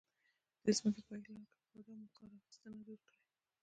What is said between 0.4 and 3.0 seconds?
د ځمکې پایښت لرونکې او بادوامه کار اخیستنه